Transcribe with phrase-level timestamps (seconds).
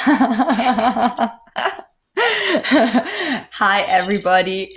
[3.52, 4.72] Hi, everybody.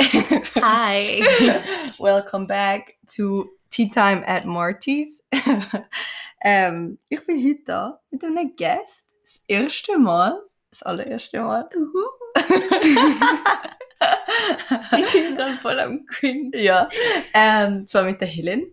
[0.57, 1.21] Hi.
[1.99, 5.23] Welcome back to Tea Time at Marty's.
[6.43, 9.07] ähm, ich bin heute da mit einem Gast.
[9.23, 10.41] Das erste Mal.
[10.71, 11.69] Das allererste Mal.
[14.91, 16.51] Wir sind gerade voll am Cringe.
[16.57, 16.83] ja.
[16.83, 16.89] Um,
[17.33, 18.65] ähm, zwar mit der Helen.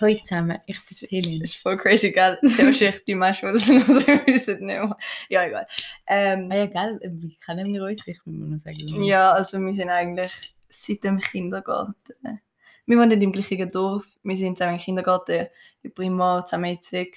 [0.00, 1.40] Hallo zusammen, ich bin Helen.
[1.40, 2.38] Das ist voll crazy, gell?
[2.42, 4.54] Das ist wahrscheinlich die meisten, die das noch so wissen.
[4.54, 4.96] nicht mehr.
[5.28, 5.66] Ja, egal.
[6.06, 8.06] Ähm, Ah ja, gell, wie kennen wir uns?
[8.06, 9.04] Ich will nur sagen.
[9.04, 10.32] Ja, also wir sind eigentlich
[10.68, 12.40] seit dem Kindergarten.
[12.86, 14.04] Wir wohnen im gleichen Dorf.
[14.22, 15.46] Wir sind zusammen im Kindergarten,
[15.82, 17.16] im Primar, zusammen in Zwick.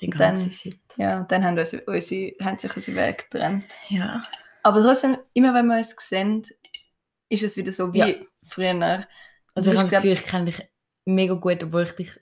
[0.00, 0.78] den dann- ganzen Shit.
[0.96, 3.64] Ja, dann haben, uns, unsere, haben sich unsere Wege getrennt.
[3.88, 4.22] Ja.
[4.62, 6.42] Aber trotzdem, immer wenn wir uns sehen,
[7.28, 8.14] ist es wieder so wie Ja.
[8.42, 9.06] früher.
[9.54, 10.58] Also ich habe das Gefühl, ich kenne dich
[11.06, 12.20] mega gut, obwohl ich dich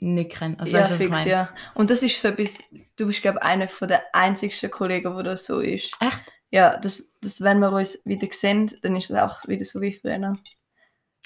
[0.00, 0.56] nicht kenne.
[0.60, 1.30] Also ja, weißt fix, meine?
[1.30, 1.48] ja.
[1.74, 2.58] Und das ist so etwas,
[2.96, 5.92] du bist, glaube ich, einer der einzigsten Kollegen, wo das so ist.
[6.00, 6.22] Echt?
[6.50, 9.92] Ja, das, das, wenn wir uns wieder sehen, dann ist es auch wieder so wie
[9.92, 10.34] früher.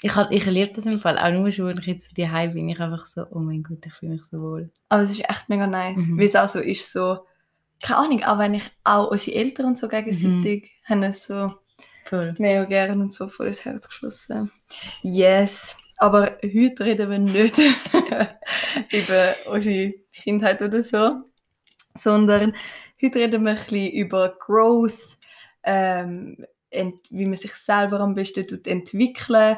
[0.01, 2.67] Ich, ich erlebe das im Fall auch nur schon, wenn ich jetzt die Hause bin,
[2.67, 4.71] ich einfach so, oh mein Gott, ich fühle mich so wohl.
[4.89, 6.17] Aber es ist echt mega nice, Mhm.
[6.17, 7.19] weil es auch so ist, so,
[7.81, 11.53] keine Ahnung, auch wenn ich auch unsere Eltern und so gegenseitig haben es so
[12.05, 12.33] Voll.
[12.39, 14.51] mega gern und so vor das Herz geschlossen.
[15.03, 17.57] Yes, aber heute reden wir nicht
[18.91, 21.23] über unsere Kindheit oder so,
[21.95, 22.53] sondern
[23.01, 25.17] heute reden wir ein bisschen über Growth,
[25.63, 26.45] ähm,
[27.09, 29.55] wie man sich selber am besten tut entwickeln,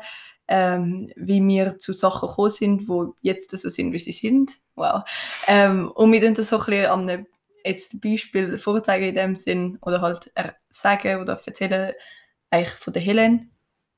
[0.48, 4.52] ähm, wie wir zu Sachen gekommen sind, wo jetzt so sind, wie sie sind.
[4.76, 5.02] Wow.
[5.48, 7.28] Ähm, und wir tun das so ein bisschen an einem
[7.66, 10.32] jetzt Beispiel vorzeigen in dem Sinn oder halt
[10.70, 11.94] sagen oder erzählen
[12.52, 13.50] eigentlich von der Helen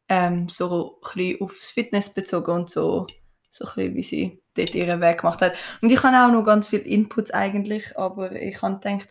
[0.10, 3.06] ähm, so ein bisschen aufs Fitness bezogen und so,
[3.50, 5.54] so ein bisschen, wie sie dort ihren Weg gemacht hat.
[5.82, 9.10] Und ich habe auch noch ganz viel Inputs eigentlich, aber ich habe gedacht,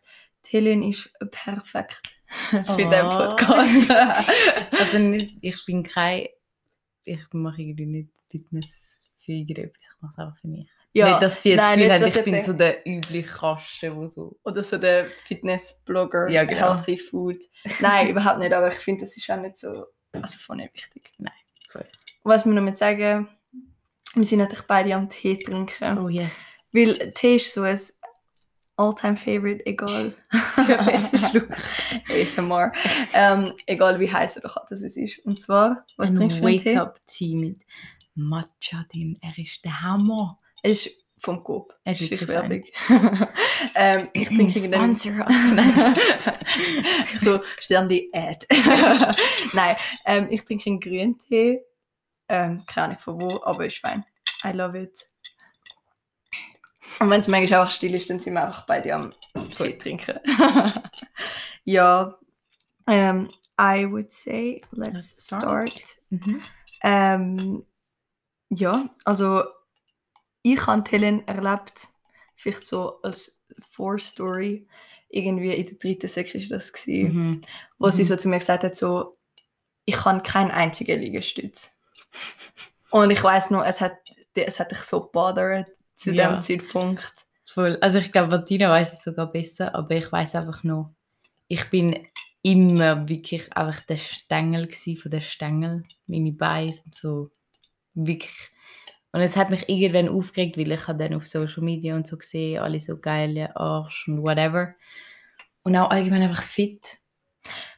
[0.49, 2.01] Helen ist perfekt
[2.51, 2.77] für Oh.
[2.77, 3.91] diesen Podcast.
[4.79, 6.27] Also nicht, ich bin kein,
[7.05, 10.69] ich mache irgendwie nicht Fitness für irgendetwas, ich mache es einfach für mich.
[10.93, 12.87] ja, nicht, dass sie jetzt nein, Gefühl haben, dass ich ich bin denke- so der
[12.87, 14.37] übliche Kasten, wo so...
[14.45, 16.75] oder so der Fitness-Blogger, Ja, genau.
[16.77, 17.39] Healthy Food.
[17.81, 19.85] Nein, überhaupt nicht, aber ich finde, das ist auch nicht so,
[20.23, 21.11] also von nicht wichtig.
[21.19, 21.33] Nein.
[21.75, 21.85] Und
[22.23, 23.29] was wir noch mit sagen,
[24.15, 25.99] wir sind natürlich beide am Tee trinken.
[25.99, 26.41] Oh yes.
[26.73, 27.79] Weil Tee ist so ein
[28.77, 30.15] All-Time-Favorite, egal.
[30.93, 31.49] Jetzt ist Schluck.
[32.09, 32.73] ASMR.
[33.15, 35.19] ähm, egal wie heiß oder kalt es ist.
[35.21, 36.77] Und zwar, was Ein trinkst du für einen Tee?
[36.77, 37.63] Wake-up-Tea mit
[38.15, 39.19] Matcha drin.
[39.23, 40.39] Er ist der Hammer.
[40.63, 41.75] Es ist vom Coop.
[41.85, 42.63] Es ist wirklich Werbung.
[43.75, 44.97] ähm, ich trinke irgendeinen...
[44.97, 45.53] Sponsor us.
[45.53, 45.95] Nein.
[47.21, 48.47] so, stern die Ad.
[49.53, 49.77] Nein,
[50.07, 51.61] ähm, ich trinke einen grünen Tee.
[52.29, 54.05] Ähm, keine Ahnung von wo, aber ist fein.
[54.45, 55.05] I love it.
[57.01, 59.13] Und wenn es manchmal einfach still ist, dann sind wir einfach beide am
[59.57, 60.21] Tee trinken.
[61.65, 62.17] ja,
[62.87, 63.29] ähm,
[63.61, 65.71] I would say, let's Let's start.
[65.71, 65.97] start.
[66.11, 66.43] Mhm.
[66.83, 67.67] Ähm,
[68.49, 69.43] ja, also
[70.53, 71.89] ich habe Helen erlebt,
[72.35, 74.67] vielleicht so als Vorstory,
[75.09, 77.41] irgendwie in der dritten Säcke war das, gewesen, Mhm.
[77.79, 78.07] wo sie Mhm.
[78.09, 79.17] so zu mir gesagt hat, so,
[79.85, 81.77] ich kann keinen einzigen Liegestütz.
[82.91, 83.97] Und ich weiß noch, es hat,
[84.35, 86.33] es hat dich so bothert zu Ja.
[86.33, 87.13] dem Zeitpunkt.
[87.45, 87.79] Voll.
[87.81, 90.93] Also ich glaube, Martina weiß es sogar besser, aber ich weiß einfach noch,
[91.49, 92.07] ich bin
[92.43, 97.31] immer wirklich einfach der Stängel von der Stängel, meine Beine sind so
[97.95, 98.51] wirklich.
[99.13, 102.19] Und es hat mich irgendwann aufgeregt, weil ich habe dann auf Social Media und so
[102.19, 104.75] gesehen, alle so geile Arsch und whatever.
[105.63, 106.99] Und auch allgemein einfach fit.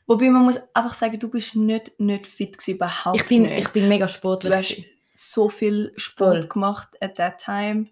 [0.06, 3.60] Wobei man muss einfach sagen, du bist nicht, nicht fit gewesen, überhaupt Ich bin, nicht.
[3.60, 4.52] ich bin mega du sportlich.
[4.52, 4.82] hast
[5.14, 6.48] so viel Sport Voll.
[6.48, 7.86] gemacht at that time.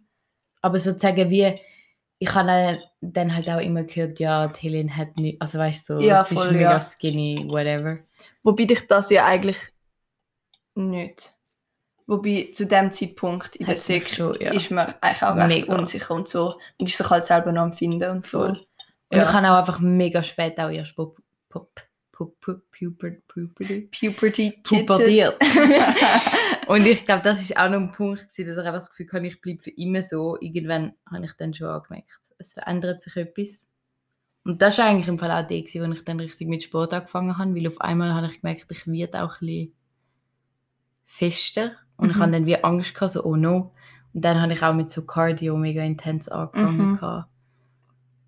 [0.62, 1.54] Aber sozusagen wie,
[2.18, 5.88] ich habe dann- dann halt auch immer gehört, ja, die Helen hat nicht, also weißt
[5.90, 6.80] du, so, Ja, sie ist voll, mega ja.
[6.80, 7.98] skinny, whatever.
[8.42, 9.58] Wobei dich das ja eigentlich
[10.74, 11.35] nicht.
[12.06, 14.52] Wobei zu dem Zeitpunkt in der Sek schon, ja.
[14.52, 15.76] ist man eigentlich auch recht Mega.
[15.76, 16.54] unsicher und so.
[16.78, 18.38] Und ist sich halt selber noch am Finden und so.
[18.38, 18.48] Voll.
[19.08, 19.24] Und Ja.
[19.24, 21.80] ich habe auch einfach mega spät auch erst Pop, Pop,
[22.12, 25.36] Pop, Pop, Puber, Puberty, Puberty pubertiert.
[26.68, 29.26] und ich glaube, das ist auch noch ein Punkt, dass ich einfach das Gefühl habe,
[29.26, 30.38] ich bleibe für immer so.
[30.40, 33.68] Irgendwann habe ich dann schon angemerkt, es verändert sich etwas.
[34.44, 37.36] Und das war eigentlich im Fall auch der, wo ich dann richtig mit Sport angefangen
[37.36, 39.74] habe, weil auf einmal habe ich gemerkt, ich werde auch ein bisschen
[41.04, 41.72] fester.
[41.96, 42.20] Und ich Mhm.
[42.20, 43.72] hatte dann wie Angst, gehabt, so, oh no.
[44.12, 46.90] Und dann habe ich auch mit so Cardio mega intens angefangen.
[46.92, 46.96] Mhm.
[46.96, 47.28] gehabt.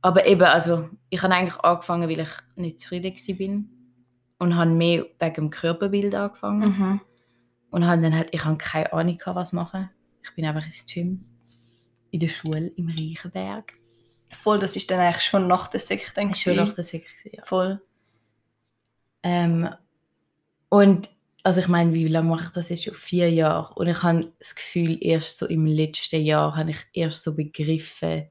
[0.00, 3.14] Aber eben, also, ich habe eigentlich angefangen, weil ich nicht zufrieden
[4.38, 4.46] war.
[4.46, 6.68] Und habe mehr wegen dem Körperbild angefangen.
[6.78, 7.00] Mhm.
[7.70, 9.90] Und habe dann halt, ich habe keine Ahnung, gehabt, was machen.
[10.22, 11.24] Ich bin einfach ins Gym.
[12.10, 13.72] In der Schule im Reichenberg.
[14.30, 16.58] Voll, das ist dann eigentlich schon nach der Sek, denke Ist schon ich.
[16.58, 17.44] nach der Sek ja.
[17.44, 17.82] Voll.
[19.22, 19.68] Ähm,
[20.68, 21.10] und
[21.42, 22.94] also ich meine, wie lange mache ich das jetzt schon?
[22.94, 23.74] Vier Jahre.
[23.74, 28.26] Und ich habe das Gefühl, erst so im letzten Jahr habe ich erst so begriffen,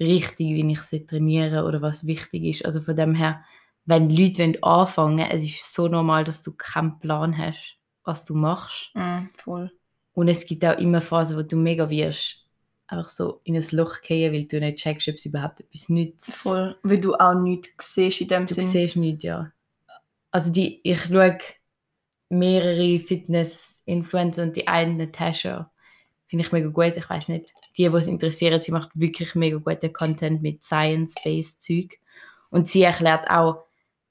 [0.00, 2.64] richtig, wie ich sie trainiere oder was wichtig ist.
[2.64, 3.42] Also von dem her,
[3.84, 8.34] wenn Leute wollen anfangen es ist so normal, dass du keinen Plan hast, was du
[8.34, 8.90] machst.
[8.94, 9.72] Mm, voll.
[10.14, 12.44] Und es gibt auch immer Phasen, wo du mega wirst,
[12.86, 16.34] einfach so in ein Loch gehen, weil du nicht checkst, ob es überhaupt etwas nützt.
[16.34, 16.76] Voll.
[16.82, 18.64] Weil du auch nichts siehst in dem Du Sinn.
[18.64, 19.50] siehst nichts, ja.
[20.30, 21.38] Also die, ich schaue
[22.32, 25.70] mehrere Fitness-Influencer und die eine Tasha
[26.26, 26.96] finde ich mega gut.
[26.96, 31.62] Ich weiß nicht, die, die es interessiert, sie macht wirklich mega guten Content mit Science-based
[31.62, 31.98] Zeug.
[32.50, 33.64] Und sie erklärt auch,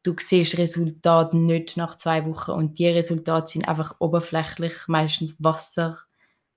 [0.04, 5.98] du siehst Resultate nicht nach zwei Wochen und die Resultate sind einfach oberflächlich, meistens Wasser,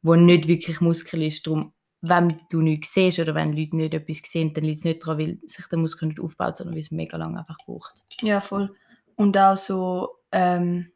[0.02, 1.46] wo nicht wirklich Muskel ist.
[1.46, 1.72] Darum,
[2.02, 5.18] wenn du nichts siehst oder wenn Leute nicht etwas sehen, dann liegt es nicht daran,
[5.18, 8.02] weil sich der Muskel nicht aufbaut, sondern weil es mega lange einfach braucht.
[8.20, 8.74] Ja, voll.
[9.16, 10.90] Und auch so, ähm,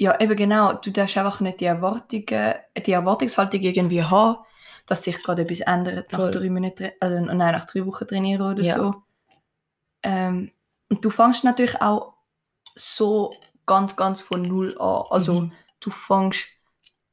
[0.00, 2.54] ja, eben genau, du darfst einfach nicht die Erwartungen,
[2.86, 4.38] die Erwartungshaltung irgendwie haben,
[4.86, 6.30] dass sich gerade etwas ändert nach Voll.
[6.30, 8.76] drei Minuten, also nein, nach drei Wochen trainieren oder Ja.
[8.78, 9.02] so.
[10.02, 10.50] Ähm,
[10.88, 12.14] und du fängst natürlich auch
[12.74, 13.34] so
[13.66, 15.04] ganz, ganz von null an.
[15.10, 15.52] Also Mhm.
[15.80, 16.46] du fängst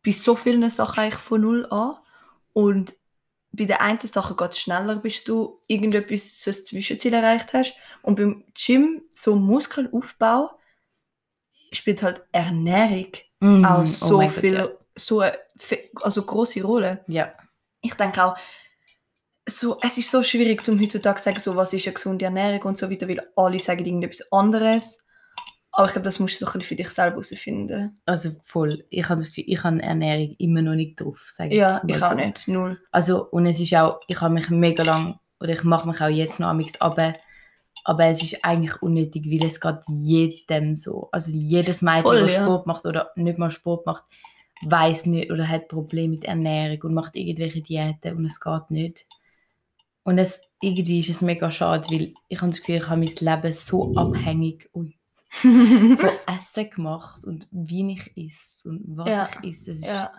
[0.06, 1.98] bei so vielen Sachen eigentlich von null an
[2.54, 2.96] und
[3.52, 7.76] bei der einen Sache geht es schneller, bis du irgendetwas so ein Zwischenziel erreicht hast.
[8.04, 10.52] Und beim Gym, so Muskelaufbau,
[11.72, 13.08] spielt halt Ernährung
[13.40, 13.66] Mhm.
[13.66, 14.68] auch Oh so Gott, viel, ja.
[14.96, 17.04] so eine, fe- also große Rolle.
[17.08, 17.32] Ja,
[17.82, 18.36] Ich denke auch,
[19.48, 22.62] so, es ist so schwierig, um heutzutage zu sagen, so, was ist eine gesunde Ernährung
[22.64, 25.04] und so weiter, weil alle sagen irgendetwas anderes.
[25.72, 27.96] Aber ich glaube, das musst du so ein bisschen für dich selber herausfinden.
[28.06, 28.84] also voll.
[28.90, 31.96] Ich habe das Gefühl, ich habe Ernährung immer noch nicht drauf, sage Ja, jetzt mal
[31.96, 32.16] ich auch so.
[32.16, 32.48] nicht.
[32.48, 32.82] Null.
[32.92, 36.08] Also, und es ist auch, ich habe mich mega lang, oder ich mache mich auch
[36.08, 37.14] jetzt noch amigs aber
[37.88, 41.08] aber es ist eigentlich unnötig, weil es geht jedem so.
[41.14, 42.44] Also jedes Mädchen, Voll, das ja.
[42.44, 44.04] Sport macht oder nicht mal Sport macht,
[44.64, 49.08] weiß nicht oder hat Probleme mit Ernährung und macht irgendwelche Diäten und es geht nicht.
[50.04, 53.16] Und es, irgendwie ist es mega schade, weil ich habe das Gefühl, ich habe mein
[53.20, 54.98] Leben so abhängig ui,
[55.30, 59.72] von Essen gemacht und wie ich esse und was Ja, ich esse.
[59.72, 60.12] Es ist, Ja.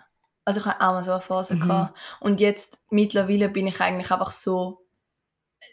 [0.43, 1.55] Also ich hatte auch mal so eine Phase.
[1.55, 1.59] Mhm.
[1.59, 1.99] Gehabt.
[2.19, 4.87] Und jetzt mittlerweile bin ich eigentlich einfach so,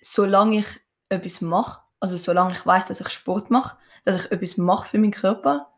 [0.03, 0.67] solange ich
[1.09, 4.99] etwas mache, also solange ich weiß, dass ich Sport mache, dass ich etwas mache für
[4.99, 5.71] meinen Körper,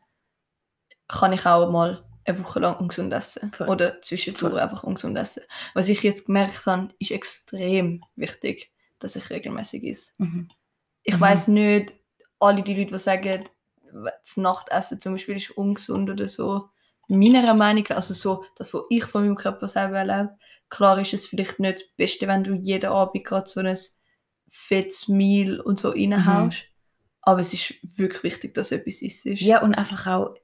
[1.08, 3.52] kann ich auch mal eine Woche lang ungesund essen.
[3.52, 3.68] Voll.
[3.68, 4.60] Oder zwischendurch Voll.
[4.60, 5.42] einfach ungesund essen.
[5.74, 10.12] Was ich jetzt gemerkt habe, ist extrem wichtig, dass ich regelmäßig esse.
[10.18, 10.48] Mhm.
[11.02, 11.20] Ich Mhm.
[11.20, 11.94] weiß nicht,
[12.38, 13.44] alle die Leute, die sagen,
[14.22, 16.68] das Nachtessen zum Beispiel ist ungesund oder so,
[17.08, 20.36] meiner Meinung nach, also so, das, was ich von meinem Körper selber erlebe,
[20.68, 23.74] klar ist es vielleicht nicht das Beste, wenn du jeden Abend gerade so ein
[24.50, 26.64] fettes Meal und so reinhaust,
[27.22, 29.24] aber es ist wirklich wichtig, dass etwas ist.
[29.24, 30.34] Ja, und einfach auch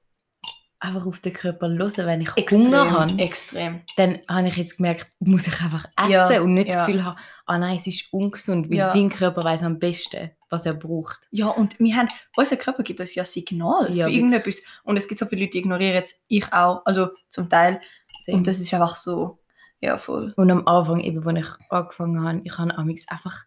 [0.85, 2.07] einfach auf den Körper hören.
[2.07, 3.81] Wenn ich Hunger habe, extrem.
[3.97, 6.77] dann habe ich jetzt gemerkt, muss ich einfach essen Ja, und nicht ja.
[6.77, 8.93] das Gefühl haben, ah nein, es ist ungesund, weil Ja.
[8.93, 11.21] dein Körper weiß am besten, was er braucht.
[11.31, 14.63] Ja, und wir haben, unser Körper gibt uns ja Signal Ja, für irgendetwas.
[14.83, 16.23] Und es gibt so viele Leute, die ignorieren es.
[16.29, 17.81] Ich auch, also zum Teil.
[18.29, 19.39] Und das ist einfach so,
[19.81, 20.35] ja, voll.
[20.37, 23.45] Und am Anfang, eben, als ich angefangen habe, ich habe amigs einfach,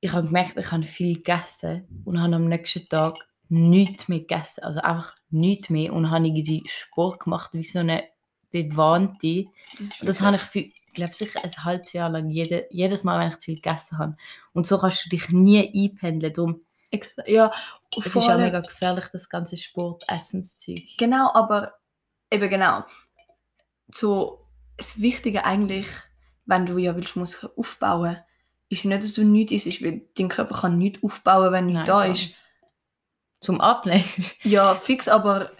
[0.00, 3.16] ich habe gemerkt, ich habe viel gegessen und habe am nächsten Tag
[3.48, 8.04] nichts mehr gegessen, also einfach nichts mehr und habe irgendwie Sport gemacht, wie so eine
[8.50, 9.46] Bewandte.
[9.78, 13.20] Das, das habe ich, für, ich glaube sicher ein halbes Jahr lang, jede, jedes Mal,
[13.20, 14.16] wenn ich zu viel gegessen habe.
[14.52, 16.60] Und so kannst du dich nie einpendeln, darum,
[17.26, 17.52] ja,
[17.98, 20.80] es ist auch mega gefährlich, das ganze Sport-Essenszeug.
[20.98, 21.74] Genau, aber
[22.30, 22.84] eben genau.
[23.90, 25.88] So, das Wichtige eigentlich,
[26.44, 28.18] wenn du ja willst, Muskeln aufbauen,
[28.68, 31.86] ist nicht, dass du nichts isst, weil dein Körper kann nichts aufbauen, wenn nichts Nein,
[31.86, 32.34] da gar ist.
[33.40, 34.04] Zum Abnehmen.
[34.42, 35.50] Ja, fix, aber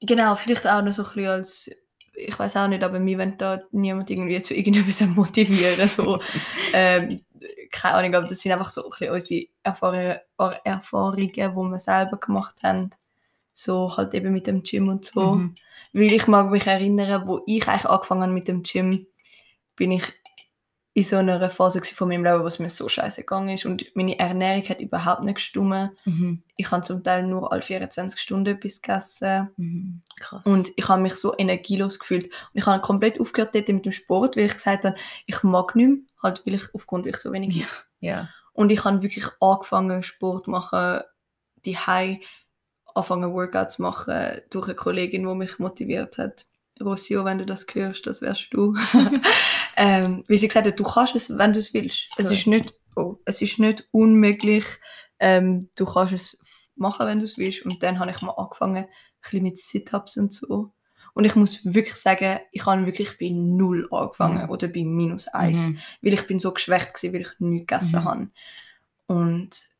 [0.00, 1.70] genau, vielleicht auch noch so ein bisschen als,
[2.14, 6.20] ich weiß auch nicht, aber mir wenn da niemand irgendwie zu irgendetwas motivieren, so,
[6.72, 7.20] ähm,
[7.70, 10.16] keine Ahnung, aber das sind einfach so ein bisschen unsere Erfahrungen,
[10.64, 12.90] Erfahrungen, die wir selber gemacht haben,
[13.52, 15.34] so halt eben mit dem Gym und so.
[15.34, 15.54] Mhm.
[15.92, 19.06] Weil ich mag mich erinnern, wo ich eigentlich angefangen habe mit dem Gym,
[19.76, 20.12] bin ich
[20.96, 23.94] in so einer Phase von meinem Leben, wo es mir so scheiße gegangen ist und
[23.94, 25.90] meine Ernährung hat überhaupt nicht gestimmt.
[26.06, 26.42] Mhm.
[26.56, 30.00] Ich habe zum Teil nur alle 24 Stunden etwas gegessen Mhm.
[30.44, 32.24] Und ich habe mich so energielos gefühlt.
[32.24, 35.76] Und ich habe komplett aufgehört dort mit dem Sport, weil ich gesagt habe, ich mag
[35.76, 37.84] nicht mehr, halt weil ich aufgrund, weil ich so wenig esse.
[38.00, 38.30] ja.
[38.54, 41.02] Und ich habe wirklich angefangen, Sport zu machen,
[41.66, 46.46] die angefangen Workouts zu machen, durch eine Kollegin, die mich motiviert hat.
[46.80, 48.74] Rossio, wenn du das hörst, das wärst du.
[49.76, 52.08] ähm, wie sie gesagt hat, du kannst es, wenn du es willst.
[52.16, 54.64] Es ist nicht, oh, es ist nicht unmöglich.
[55.18, 56.38] Ähm, du kannst es
[56.76, 57.64] machen, wenn du es willst.
[57.64, 58.88] Und dann habe ich mal angefangen, ein
[59.22, 60.72] bisschen mit Sit-Ups und so.
[61.14, 64.50] Und ich muss wirklich sagen, ich habe wirklich bei null angefangen Mhm.
[64.50, 65.58] oder bei minus eins.
[65.68, 65.78] Mhm.
[66.02, 68.04] Weil ich bin so geschwächt gewesen, weil ich nichts gegessen Mhm.
[68.04, 68.28] habe.
[69.06, 69.70] Und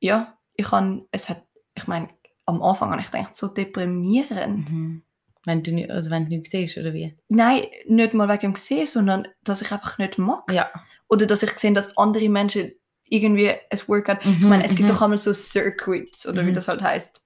[0.00, 1.42] ja, ich habe, es hat,
[1.74, 2.08] ich meine,
[2.46, 4.70] am Anfang habe ich gedacht, so deprimierend.
[4.70, 5.02] Mhm.
[5.46, 7.16] Wenn du nicht, also wenn du nicht siehst, oder wie?
[7.28, 10.50] Nein, nicht mal wegen dem Gesehen, sondern dass ich einfach nicht mag.
[10.50, 10.70] Ja.
[11.08, 12.72] Oder dass ich sehe, dass andere Menschen
[13.04, 14.24] irgendwie ein Workout.
[14.24, 16.54] Ich meine, es gibt doch einmal so Circuits oder wie Mhm.
[16.54, 17.20] das halt heißt.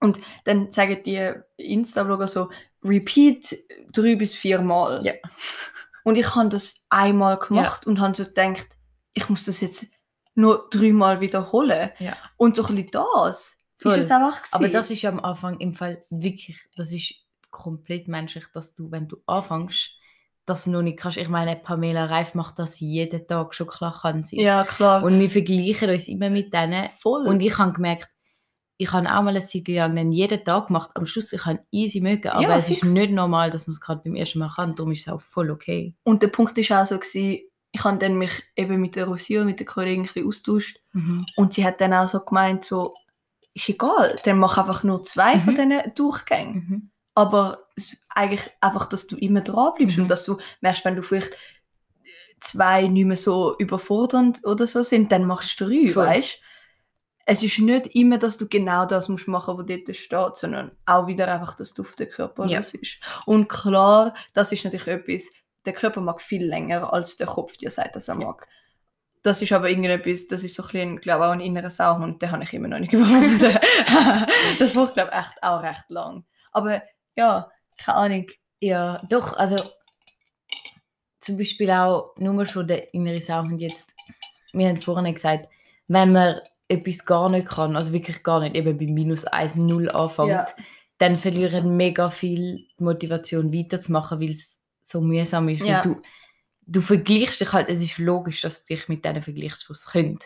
[0.00, 2.50] Und dann sagen die Insta-Blogger so,
[2.84, 3.56] repeat
[3.92, 5.04] drei bis vier Mal.
[5.04, 5.14] Ja.
[6.04, 8.66] Und ich habe das einmal gemacht und habe so gedacht,
[9.14, 9.86] ich muss das jetzt
[10.34, 11.90] nur dreimal wiederholen.
[11.98, 12.16] Ja.
[12.36, 13.56] Und so ein bisschen das.
[13.80, 13.92] Voll.
[13.92, 14.54] Ist es einfach gewesen.
[14.54, 17.14] Aber das ist ja am Anfang im Fall wirklich, das ist
[17.50, 19.92] komplett menschlich, dass du, wenn du anfängst,
[20.46, 21.18] das noch nicht kannst.
[21.18, 24.44] Ich meine, Pamela Reif macht das jeden Tag, schon klar kann sie es.
[24.44, 25.02] Ja, klar.
[25.02, 26.88] Und wir vergleichen uns immer mit denen.
[27.00, 27.26] voll.
[27.26, 28.08] Und ich habe gemerkt,
[28.80, 30.90] ich habe auch mal eine Zeit lang dann jeden Tag gemacht.
[30.94, 32.82] Am Schluss, ich habe easy mögen, aber Ja, es fix.
[32.86, 34.74] ist nicht normal, dass man es gerade beim ersten Mal kann.
[34.74, 35.94] Darum ist es auch voll okay.
[36.04, 37.40] Und der Punkt ist auch so, gewesen,
[37.72, 40.78] ich habe dann mich eben mit der Rosia, mit der Kollegin ein bisschen austauscht.
[41.36, 42.94] Und sie hat dann auch so gemeint, so,
[43.52, 45.40] ist egal, dann mach einfach nur zwei Mhm.
[45.40, 46.54] von diesen Durchgängen.
[46.54, 46.90] Mhm.
[47.18, 47.64] Aber
[48.14, 50.04] eigentlich einfach, dass du immer dran bleibst Mhm.
[50.04, 51.32] und dass du merkst, wenn du vielleicht
[52.40, 56.06] zwei nicht mehr so überfordernd oder so sind, dann machst du drei, Voll.
[56.06, 56.42] weißt
[57.30, 61.06] Es ist nicht immer, dass du genau das musst machen, was dort steht, sondern auch
[61.08, 62.58] wieder einfach, dass du auf den Körper Ja.
[62.58, 63.00] los ist.
[63.26, 65.30] Und klar, das ist natürlich etwas,
[65.66, 68.46] der Körper mag viel länger, als der Kopf dir sagt, dass er mag.
[69.22, 72.30] Das ist aber irgendetwas, das ist so ein bisschen, glaube auch ein innerer Sauhund, den
[72.30, 73.58] habe ich immer noch nicht überwunden.
[74.58, 76.24] das braucht, glaube ich, echt auch recht lang.
[76.52, 76.80] Aber
[77.18, 78.26] ja, keine Ahnung.
[78.60, 79.56] Ja, doch, also
[81.18, 83.94] zum Beispiel auch nur schon der innere Sound jetzt,
[84.52, 85.48] wir haben vorhin gesagt,
[85.88, 89.90] wenn man etwas gar nicht kann, also wirklich gar nicht, eben bei minus 1, 0
[89.90, 90.46] anfängt, Ja.
[90.98, 95.62] dann verlieren mega viel Motivation weiterzumachen, weil es so mühsam ist.
[95.64, 95.82] Ja.
[95.82, 96.00] Du,
[96.66, 99.86] du vergleichst dich halt, es ist logisch, dass du dich mit denen vergleichst, die es
[99.86, 100.18] können.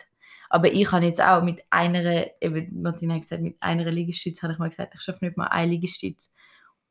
[0.49, 4.53] Aber ich habe jetzt auch mit einer, eben Martina hat gesagt, mit einer Liegestütz habe
[4.53, 6.33] ich mal gesagt, ich schaffe nicht mal eine Liegestütz.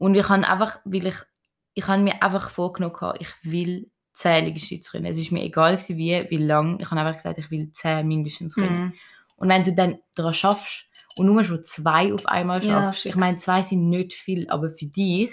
[0.02, 1.14] Und ich habe einfach, weil ich,
[1.74, 5.06] ich habe mir einfach vorgenommen, ich will 10 Liegestütze können.
[5.06, 6.80] Es ist mir egal gewesen, wie, wie lang.
[6.80, 8.80] Ich habe einfach gesagt, ich will 10 mindestens können.
[8.86, 8.92] Mhm.
[9.36, 13.12] Und wenn du dann daran schaffst und nur schon zwei auf einmal Ja, schaffst, ich
[13.12, 13.16] fix.
[13.20, 15.30] meine, zwei sind nicht viel, aber für dich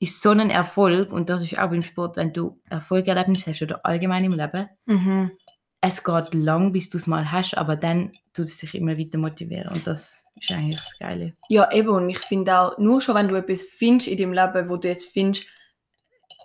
[0.00, 3.86] ist so ein Erfolg, und das ist auch beim Sport, wenn du Erfolgserlebnisse hast oder
[3.86, 5.30] allgemein im Leben, Mhm.
[5.88, 9.18] Es geht lang, bis du es mal hast, aber dann tut es dich immer weiter
[9.18, 11.34] motivieren und das ist eigentlich das Geile.
[11.48, 11.88] Ja, eben.
[11.88, 14.88] Und ich finde auch, nur schon, wenn du etwas findest in deinem Leben, wo du
[14.88, 15.44] jetzt findest,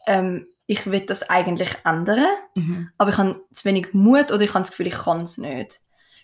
[0.08, 2.90] ähm, ich will das eigentlich ändern, Mhm.
[2.98, 5.82] aber ich habe zu wenig Mut oder ich habe das Gefühl, ich kann es nicht.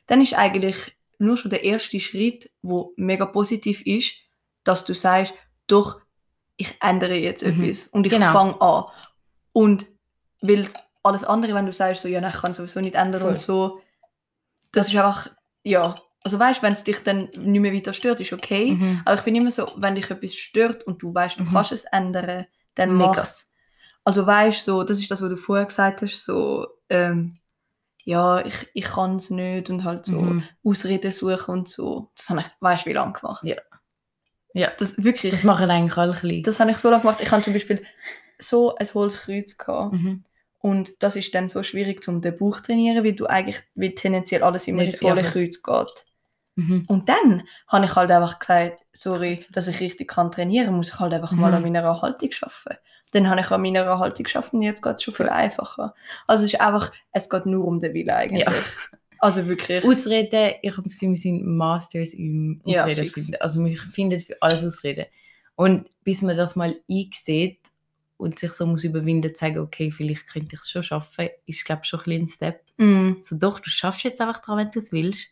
[0.07, 4.13] Dann ist eigentlich nur schon der erste Schritt, wo mega positiv ist,
[4.63, 5.33] dass du sagst,
[5.67, 6.01] doch,
[6.57, 7.63] ich ändere jetzt Mhm.
[7.63, 8.31] etwas und ich Genau.
[8.31, 8.85] fange an.
[9.53, 9.85] Und
[10.41, 10.67] weil
[11.09, 13.31] alles andere, wenn du sagst, so, ja, ich kann sowieso nicht ändern Voll.
[13.31, 13.81] und so,
[14.71, 15.29] das ist einfach,
[15.63, 18.71] ja, also weißt, wenn es dich dann nicht mehr weiter stört, ist okay.
[18.71, 19.01] Mhm.
[19.05, 21.51] Aber ich bin immer so, wenn dich etwas stört und du weißt, du Mhm.
[21.53, 23.07] kannst es ändern, dann Mega.
[23.13, 23.51] mach's.
[24.03, 27.33] Also weißt so, das ist das, was du vorher gesagt hast, so, ähm,
[28.05, 30.43] ja, ich, ich kann es nicht und halt so Mhm.
[30.63, 32.11] Ausreden suchen und so.
[32.15, 33.43] Das habe ich, weißt du, wie lange gemacht.
[33.43, 33.57] Ja.
[34.53, 34.71] Ja.
[34.77, 36.43] Das wirklich, Das das, machen eigentlich alle klein.
[36.45, 37.19] habe ich so lange gemacht.
[37.21, 37.85] Ich hatte zum Beispiel
[38.39, 39.93] so ein Holzkreuz gehabt.
[39.93, 40.23] Mhm.
[40.61, 43.95] Und das ist dann so schwierig, um den Bauch zu trainieren, weil du eigentlich, weil
[43.95, 46.05] tendenziell alles immer ins hohle ja, Kreuz geht.
[46.55, 46.83] Mhm.
[46.87, 50.99] Und dann habe ich halt einfach gesagt, sorry, dass ich richtig kann trainieren, muss ich
[50.99, 51.55] halt einfach mal Mhm.
[51.55, 52.81] an meiner Haltung arbeiten.
[53.11, 55.95] Dann habe ich an meiner Haltung geschafft und jetzt geht es schon viel einfacher.
[56.27, 58.43] Also es ist einfach, es geht nur um den Willen eigentlich.
[58.43, 58.53] Ja.
[59.19, 59.83] Also wirklich.
[59.83, 63.35] Ausreden, ich habe das Gefühl, wir sind Masters im Ja, Ausreden finden.
[63.41, 65.05] Also wir finden für alles Ausreden.
[65.55, 67.59] Und bis man das mal einsieht
[68.19, 71.65] und sich so muss überwinden, zu sagen, okay, vielleicht könnte ich es schon schaffen, ist
[71.65, 72.63] glaube ich schon ein bisschen ein Step.
[72.77, 75.27] Mm, So doch, du schaffst jetzt einfach dran, wenn du es willst.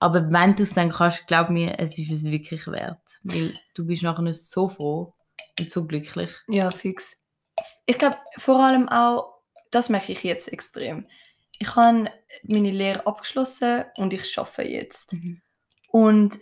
[0.00, 2.98] Aber wenn du es dann kannst, glaub mir, es ist es wirklich wert.
[3.22, 5.14] Weil du bist nachher so froh
[5.60, 6.30] und so glücklich.
[6.48, 7.22] ja, fix.
[7.86, 9.34] Ich glaube, vor allem auch,
[9.70, 11.06] das merke ich jetzt extrem.
[11.58, 12.10] Ich habe
[12.42, 15.14] meine Lehre abgeschlossen und ich arbeite jetzt.
[15.92, 16.36] Und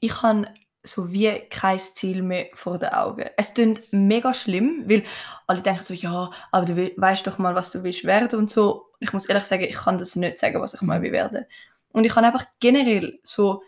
[0.00, 0.52] ich habe
[0.84, 3.28] so wie kein Ziel mehr vor den Augen.
[3.36, 5.04] Es klingt mega schlimm, weil
[5.46, 8.86] alle denken so, ja, aber du weißt doch mal, was du willst werden und so.
[8.98, 11.02] Ich muss ehrlich sagen, ich kann das nicht sagen, was ich mal Mhm.
[11.04, 11.46] will werden.
[11.92, 13.62] Und ich habe einfach generell so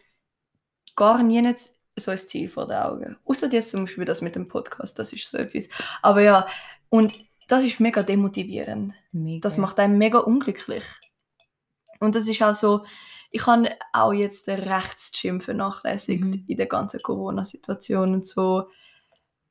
[0.96, 1.60] gar nie nicht
[1.96, 3.16] so ein Ziel vor den Augen.
[3.24, 5.68] Außer jetzt zum Beispiel das mit dem Podcast, das ist so etwas.
[6.02, 6.46] Aber ja,
[6.88, 7.12] und
[7.48, 8.94] das ist mega demotivierend.
[9.12, 9.40] Mega.
[9.40, 10.84] Das macht einen mega unglücklich.
[12.00, 12.84] Und das ist auch so,
[13.34, 16.44] ich habe auch jetzt den Rechtsgym vernachlässigt Mhm.
[16.46, 18.68] in der ganzen Corona-Situation und so.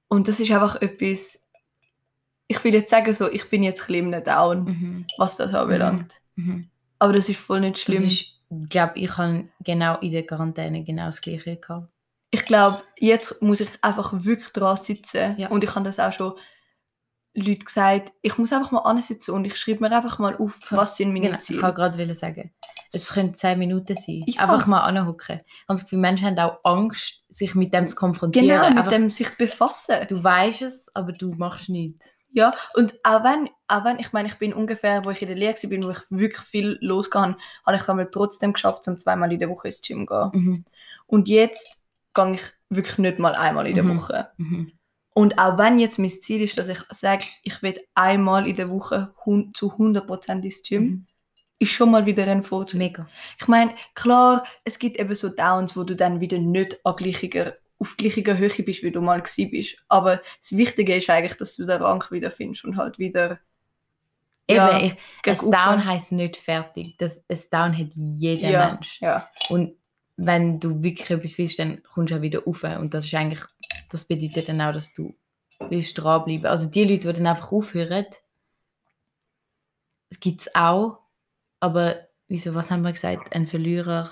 [0.07, 1.37] Und das ist einfach etwas,
[2.47, 5.05] ich will jetzt sagen, so, ich bin jetzt ein bisschen Down, Mhm.
[5.17, 6.21] was das anbelangt.
[6.35, 6.69] Mhm.
[6.99, 8.03] Aber das ist voll nicht schlimm.
[8.03, 11.89] ist, ich glaube, ich habe genau in der Quarantäne genau das Gleiche gehabt.
[12.31, 15.35] ich glaube, jetzt muss ich einfach wirklich dran sitzen.
[15.37, 15.49] Ja.
[15.49, 16.33] Und ich habe das auch schon
[17.35, 20.97] Leute gesagt, ich muss einfach mal ansitzen und ich schreibe mir einfach mal auf, was
[20.97, 21.61] sind meine Genau, ich Ziele.
[21.61, 22.51] kann gerade sagen,
[22.91, 24.23] es können 10 Minuten sein.
[24.27, 24.43] Ja.
[24.43, 25.37] Einfach mal anhocken.
[25.43, 28.47] Ich habe das Gefühl, Menschen haben auch Angst, sich mit dem zu konfrontieren.
[28.47, 29.95] Genau, mit Einfach, dem sich befassen.
[30.07, 32.05] Du weißt es, aber du machst nichts.
[32.35, 35.37] Ja, und auch wenn, auch wenn, ich meine, ich bin ungefähr, wo ich in der
[35.37, 37.35] Lehre war, wo ich wirklich viel losgegangen
[37.65, 40.41] habe, ich es trotzdem geschafft, um zweimal in der Woche ins Gym zu gehen.
[40.41, 40.65] Mhm.
[41.05, 41.79] Und jetzt
[42.13, 43.97] gehe ich wirklich nicht mal einmal in der Mhm.
[43.99, 44.29] Woche.
[44.37, 44.71] Mhm.
[45.13, 48.71] Und auch wenn jetzt mein Ziel ist, dass ich sage, ich will einmal in der
[48.71, 49.13] Woche
[49.53, 51.07] zu 100% ins Gym, Mhm.
[51.59, 52.79] ist schon mal wieder ein Fortschritt.
[52.79, 53.07] Mega.
[53.39, 57.55] Ich meine, klar, es gibt eben so Downs, wo du dann wieder nicht an gleicher,
[57.79, 59.77] auf gleicher Höhe bist, wie du mal gewesen bist.
[59.87, 63.39] Aber das Wichtige ist eigentlich, dass du den Rang wieder findest und halt wieder
[64.49, 66.97] Ja, Eben, gegen ein Down heisst nicht fertig.
[66.97, 68.99] Das, ein Down hat jeder ja, Mensch.
[68.99, 69.75] Ja, Und
[70.15, 72.63] wenn du wirklich etwas willst, dann kommst du auch wieder rauf.
[72.63, 73.41] Und das ist eigentlich,
[73.89, 75.15] das bedeutet dann auch, dass du
[75.69, 76.45] willst dranbleiben.
[76.45, 78.05] Also die Leute, die dann einfach aufhören,
[80.09, 80.99] es gibt es auch,
[81.59, 81.95] aber
[82.27, 83.33] wieso, was haben wir gesagt?
[83.35, 84.11] Ein Verlierer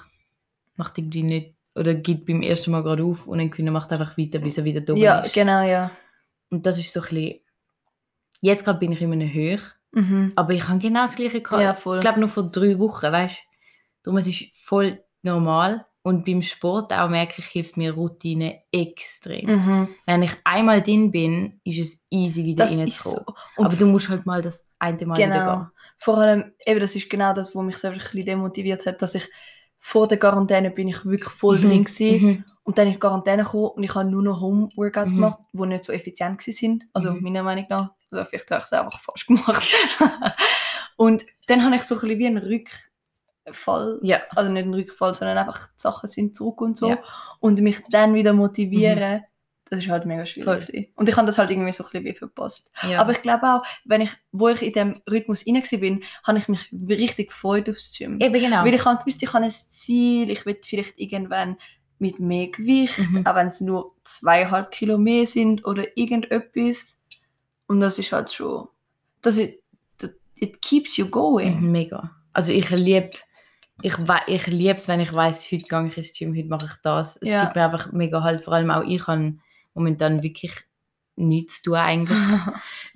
[0.75, 4.17] macht irgendwie nicht, oder gibt beim ersten Mal gerade auf und ein Gewinner macht einfach
[4.17, 5.33] weiter, bis er wieder da ja ist.
[5.33, 5.91] genau, ja.
[6.49, 7.39] Und das ist so ein bisschen,
[8.41, 9.61] jetzt gerade bin ich in einem Höch,
[9.93, 10.31] Mhm.
[10.37, 11.61] aber ich habe genau das gleiche gehabt.
[11.61, 11.97] Ja, voll.
[11.97, 13.41] Ich glaube, nur vor drei Wochen, weißt du?
[14.03, 15.85] Darum es ist voll normal.
[16.03, 19.45] Und beim Sport auch merke ich, hilft mir Routine extrem.
[19.47, 19.87] Mhm.
[20.07, 22.79] Wenn ich einmal drin bin, ist es easy, wieder so.
[22.79, 23.25] reinzukommen.
[23.57, 25.55] Und Aber du musst halt mal das eine Mal wieder Genau.
[25.57, 25.67] gehen.
[25.99, 29.13] Vor allem, eben, das ist genau das, was mich selbst ein bisschen demotiviert hat, dass
[29.13, 29.27] ich
[29.77, 31.61] vor der Quarantäne bin ich wirklich voll Mhm.
[31.61, 32.25] drin gewesen.
[32.27, 32.45] Mhm.
[32.63, 35.15] Und dann in die Quarantäne gekommen und ich habe nur noch Home-Workouts Mhm.
[35.15, 36.85] gemacht, die nicht so effizient sind.
[36.93, 37.21] Also Mhm.
[37.21, 37.91] meiner Meinung nach.
[38.09, 39.63] Also vielleicht habe ich es einfach falsch gemacht.
[40.97, 42.37] und dann habe ich so ein bisschen wie einen
[43.47, 43.99] Rückfall.
[44.03, 44.21] Ja.
[44.35, 46.89] Also nicht einen Rückfall, sondern einfach die Sachen sind zurück und so.
[46.89, 46.95] Ja.
[46.95, 47.01] Mhm.
[47.39, 49.23] Und mich dann wieder motivieren,
[49.69, 50.65] das ist halt mega schwierig.
[50.65, 50.87] Voll.
[50.95, 52.69] Und ich habe das halt irgendwie so ein bisschen wie verpasst.
[52.89, 52.99] ja.
[52.99, 56.37] Aber ich glaube auch, wenn ich, wo ich in dem Rhythmus rein war, bin, habe
[56.39, 58.19] ich mich richtig gefreut aufs Gym.
[58.19, 58.65] Eben genau.
[58.65, 61.55] Weil ich habe gewusst, ich habe ein Ziel, ich will vielleicht irgendwann
[61.99, 63.25] mit mehr Gewicht, Mhm.
[63.25, 66.99] auch wenn es nur zweieinhalb Kilo mehr sind oder irgendetwas.
[67.67, 68.67] Und das ist halt schon,
[69.21, 69.53] das ist,
[69.99, 71.61] das, it keeps you going.
[71.61, 72.11] Mhm, Mega.
[72.33, 73.11] Also ich liebe
[73.81, 73.93] ich,
[74.27, 77.17] ich liebe es, wenn ich weiß, heute gehe ich ins Gym, heute mache ich das.
[77.21, 77.43] Es Ja.
[77.43, 79.35] gibt mir einfach mega halt, vor allem auch ich habe
[79.73, 80.53] momentan wirklich
[81.15, 82.17] nichts zu tun eigentlich.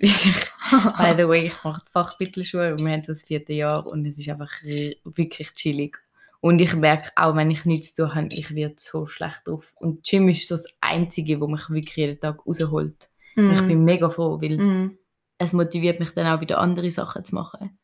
[0.00, 4.18] By the way, ich mache die Fachmittelschule und wir haben das vierte Jahr und es
[4.18, 5.96] ist einfach wirklich chillig.
[6.40, 9.72] Und ich merke auch, wenn ich nichts zu tun habe, ich werde so schlecht drauf.
[9.76, 13.08] Und Gym ist so das Einzige, wo mich wirklich jeden Tag rausholt.
[13.36, 14.98] Und ich bin mega froh, weil Mhm.
[15.38, 17.78] es motiviert mich dann auch wieder andere Sachen zu machen.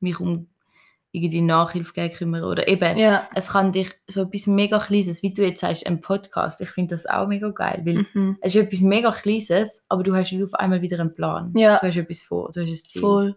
[0.00, 0.48] Mich um
[1.12, 3.28] irgendwie Nachhilfe geben kümmern oder eben, Ja.
[3.34, 6.94] es kann dich so etwas mega Kleines, wie du jetzt sagst, ein Podcast, ich finde
[6.94, 8.36] das auch mega geil, weil Mhm.
[8.42, 11.52] es ist etwas mega Kleines, aber du hast wie auf einmal wieder einen Plan.
[11.56, 11.78] Ja.
[11.78, 13.00] Du hast etwas vor, du hast ein Ziel.
[13.00, 13.36] Voll.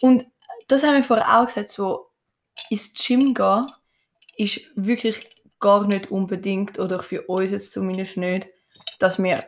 [0.00, 0.24] Und
[0.68, 2.06] das haben wir vorher auch gesagt, so
[2.70, 3.66] ins Gym gehen
[4.36, 5.24] ist wirklich
[5.60, 8.48] gar nicht unbedingt, oder für uns jetzt zumindest nicht,
[8.98, 9.44] dass wir,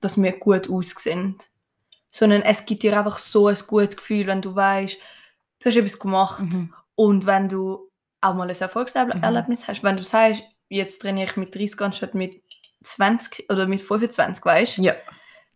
[0.00, 1.36] dass wir gut aussehen.
[2.10, 4.98] Sondern es gibt dir einfach so ein gutes Gefühl, wenn du weißt,
[5.60, 6.72] du hast etwas gemacht Mhm.
[6.94, 7.88] Und wenn du
[8.20, 9.66] auch mal ein Erfolgserlebnis Mhm.
[9.66, 9.82] hast.
[9.82, 12.42] Wenn du sagst, jetzt trainiere ich mit 30 anstatt mit
[12.84, 14.82] 20 oder mit 25, weißt du?
[14.82, 14.94] Ja.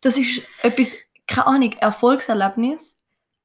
[0.00, 0.96] Das ist etwas,
[1.26, 1.72] keine Ahnung,
[2.20, 2.98] Erfolgserlebnis,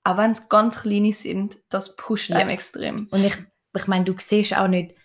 [0.03, 2.37] auch wenn es ganz kleine sind, das pusht Ja.
[2.37, 3.07] einem extrem.
[3.11, 3.35] Und ich,
[3.75, 4.95] ich meine, du siehst auch nicht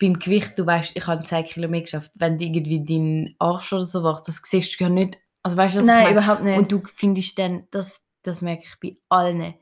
[0.00, 3.72] beim Gewicht, du weißt, ich habe 10 Kilo mehr geschafft, wenn du irgendwie deinen Arsch
[3.72, 5.18] oder so wachst, das siehst du ja nicht.
[5.42, 6.16] Also weißt du, was ich Nein, meine?
[6.18, 6.58] überhaupt nicht.
[6.58, 9.54] Und du findest dann, das, das merke ich bei allen,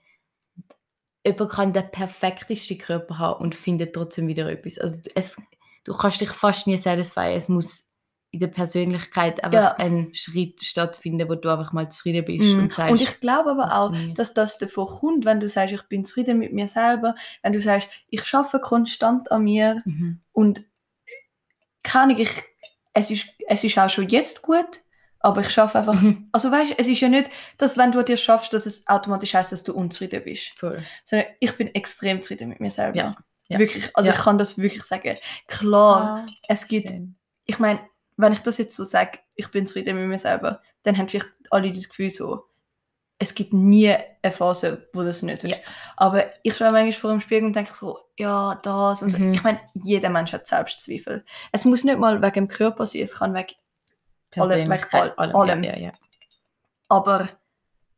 [1.24, 4.78] jemand kann den perfektesten Körper haben und findet trotzdem wieder etwas.
[4.78, 5.40] Also es,
[5.84, 7.36] du kannst dich fast nie satisfyen.
[7.36, 7.88] Es muss
[8.32, 9.84] in der Persönlichkeit einfach Ja.
[9.84, 12.60] ein Schritt stattfinden, wo du einfach mal zufrieden bist Mm.
[12.60, 15.82] und sagst, und ich glaube aber auch, dass das davon kommt, wenn du sagst, ich
[15.82, 20.20] bin zufrieden mit mir selber, wenn du sagst, ich schaffe konstant an mir mhm.
[20.32, 20.64] und
[21.92, 22.30] Ahnung, ich,
[22.94, 24.80] es, ist, es ist auch schon jetzt gut,
[25.22, 26.28] aber ich schaffe einfach Mhm.
[26.32, 29.34] Also weißt du, es ist ja nicht, dass wenn du dir schaffst, dass es automatisch
[29.34, 30.50] heißt, dass du unzufrieden bist.
[30.58, 30.84] Voll.
[31.04, 32.96] Sondern ich bin extrem zufrieden mit mir selber.
[32.96, 33.16] Ja,
[33.48, 33.58] ja.
[33.58, 34.16] Wirklich, also Ja.
[34.16, 35.16] ich kann das wirklich sagen.
[35.46, 37.16] Klar, Ah, es gibt, schön.
[37.46, 37.80] ich meine,
[38.16, 41.28] wenn ich das jetzt so sage, ich bin zufrieden mit mir selber, dann haben vielleicht
[41.50, 42.44] alle das Gefühl so,
[43.18, 45.54] es gibt nie eine Phase, wo das nicht so ist.
[45.54, 45.58] Ja.
[45.96, 49.18] Aber ich schaue manchmal vor dem Spiegel und denke so, ja, das und so.
[49.18, 49.34] Mhm.
[49.34, 51.24] Ich meine, jeder Mensch hat Selbstzweifel.
[51.52, 53.54] Es muss nicht mal wegen dem Körper sein, es kann wegen
[54.36, 55.36] Alle- Persönlichkeit, all- allem.
[55.36, 55.62] allem.
[55.64, 55.92] Ja, ja, ja.
[56.88, 57.28] Aber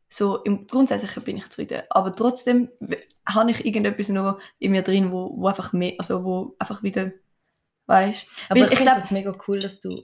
[0.08, 1.82] so im Grundsätzlichen bin ich zufrieden.
[1.90, 2.68] Aber trotzdem
[3.28, 7.10] habe ich irgendetwas noch in mir drin, wo, wo einfach mehr, also wo einfach wieder,
[7.86, 10.02] weißt Aber Weil ich, ich finde das mega cool, dass du,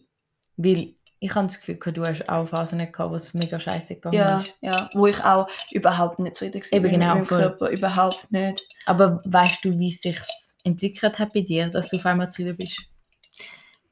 [0.56, 4.16] weil ich habe das Gefühl, du hast auch Phasen gehabt, wo es mega scheiße gegangen
[4.16, 4.52] ja, ist.
[4.62, 7.40] ja, wo ich auch überhaupt nicht zufrieden war Eben mit genau, meinem voll.
[7.42, 8.66] Körper, überhaupt nicht.
[8.86, 10.18] Aber weißt du, wie es sich
[10.64, 12.80] entwickelt hat bei dir, dass du auf einmal zufrieden bist?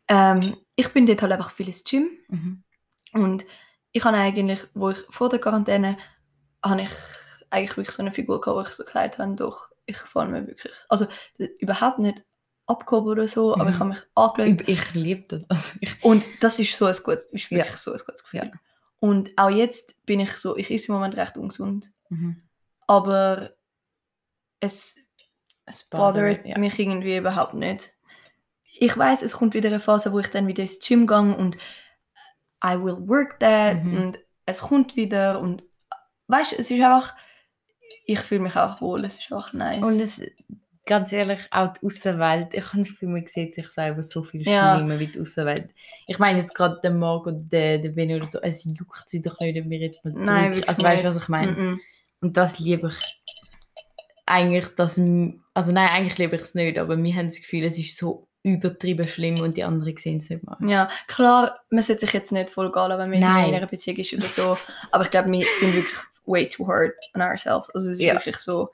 [0.09, 2.63] Ähm, ich bin dort halt einfach viel ins Gym Mhm.
[3.13, 3.45] und
[3.93, 5.97] ich habe eigentlich, wo ich vor der Quarantäne,
[6.65, 6.91] habe ich
[7.51, 10.47] eigentlich wirklich so eine Figur gehabt, wo ich so gesagt habe, doch, ich gefällt mir
[10.47, 10.73] wirklich.
[10.89, 11.07] Also
[11.59, 12.23] überhaupt nicht
[12.67, 13.71] abgehoben oder so, aber Mhm.
[13.71, 15.47] ich habe mich angeschaut Ich, liebe das.
[15.51, 17.59] Also ich, Und das ist so ein gutes, ist Ja.
[17.59, 18.45] wirklich so ein gutes Gefühl.
[18.45, 18.53] Ja.
[19.01, 22.43] Und auch jetzt bin ich so, ich esse im Moment recht ungesund, mhm.
[22.87, 23.53] aber
[24.61, 24.97] es,
[25.65, 26.59] es bothert ja.
[26.59, 27.95] mich irgendwie überhaupt nicht.
[28.73, 31.57] Ich weiß, es kommt wieder eine Phase, wo ich dann wieder ins Gym gehe und
[32.65, 33.97] I will work that Mhm.
[33.97, 35.63] und es kommt wieder und
[36.29, 37.15] weißt, es ist einfach,
[38.05, 39.83] ich fühle mich auch wohl, es ist einfach nice.
[39.83, 40.21] Und es,
[40.87, 44.43] ganz ehrlich, auch die Außenwelt, ich habe das Gefühl, man sieht sich selber so viel
[44.47, 44.77] Ja.
[44.77, 45.75] schlimmer wie die Außenwelt.
[46.07, 49.23] Ich meine jetzt gerade den Marc oder den, den Benny oder so, es juckt sie
[49.23, 50.69] doch nicht, ob wir jetzt mal Nein, drücken.
[50.69, 51.53] Also weißt du, was ich meine?
[51.53, 51.81] Mhm.
[52.21, 53.23] Und das liebe ich
[54.27, 54.99] eigentlich, dass,
[55.55, 58.28] also nein, eigentlich liebe ich es nicht, aber wir haben das Gefühl, es ist so
[58.43, 60.57] übertrieben schlimm und die anderen sehen es nicht mal.
[60.67, 63.49] Ja, klar, man sollte sich jetzt nicht voll gehen, wenn man Nein.
[63.51, 64.57] in einer Beziehung ist oder so.
[64.93, 67.69] Aber ich glaube, wir sind wirklich way too hard on ourselves.
[67.75, 68.15] Also es ist Ja.
[68.15, 68.71] wirklich so.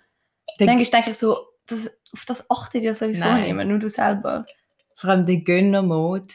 [0.61, 3.45] Der, Manchmal denke ich so, das, auf das achtet ja sowieso Nein.
[3.45, 4.45] niemand, nur du selber.
[4.97, 6.35] vor allem der Gönner-Mode.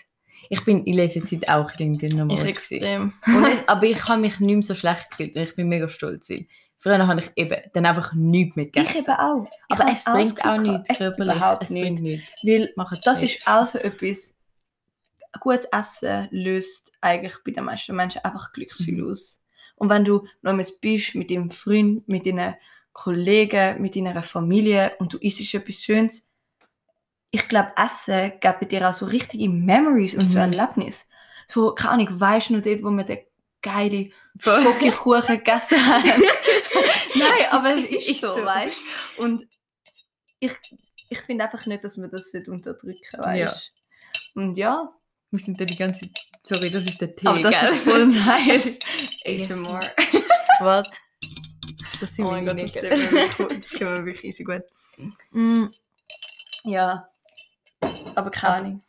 [0.49, 2.41] Ich bin in letzter Zeit auch in den Gönner-Mode.
[2.41, 3.13] Ich extrem.
[3.27, 6.29] Und aber ich habe mich nicht mehr so schlecht gefühlt und ich bin mega stolz.
[6.29, 6.47] Weil
[6.79, 8.97] früher habe ich eben dann einfach nichts mehr Ich gegessen.
[8.99, 9.43] eben auch.
[9.69, 11.35] Ich aber es bringt auch nichts es körperlich.
[11.35, 11.99] Überhaupt es nicht.
[12.01, 12.27] nichts.
[12.43, 13.37] Weil Macht's das nicht.
[13.39, 14.35] ist auch so etwas,
[15.39, 19.11] gutes Essen löst eigentlich bei den meisten Menschen einfach Glücksgefühl Mhm.
[19.11, 19.41] aus.
[19.75, 22.55] Und wenn du noch mal bist mit deinem Freund, mit deinen
[22.93, 26.29] Kollegen, mit deiner Familie und du isst etwas Schönes,
[27.31, 30.51] ich glaube, Essen gibt dir auch so richtige Memories und so Mhm.
[30.53, 31.05] Erlebnisse.
[31.47, 33.19] So, keine Ahnung, weißt du noch dort, wo wir den
[33.61, 36.23] geilen Schokokuchen gegessen haben?
[37.15, 38.45] Nein, aber es ist, Ist so, so.
[38.45, 38.77] weißt
[39.17, 39.23] du?
[39.23, 39.47] Und
[40.39, 40.51] ich,
[41.09, 43.73] ich finde einfach nicht, dass man das unterdrücken weißt
[44.35, 44.89] Und ja,
[45.31, 46.11] Wir sind da die ganze Zeit.
[46.43, 47.27] Sorry, das ist der Tee.
[47.27, 47.73] aber das gell?
[47.73, 48.79] ist voll nice.
[49.25, 49.81] ASMR.
[50.61, 50.87] Was?
[51.99, 53.51] Das sind Oh mein Gott, das tut mir wirklich gut.
[53.51, 54.63] Das können wir wirklich easy gut.
[55.31, 55.65] Mm,
[56.63, 57.09] ja,
[58.15, 58.83] aber keine Ahnung.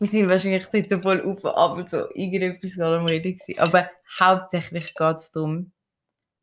[0.00, 3.36] Wir sind wahrscheinlich jetzt so voll auf und ab und so irgendetwas gerade am Reden
[3.36, 3.60] gewesen.
[3.60, 5.70] Aber hauptsächlich geht es darum,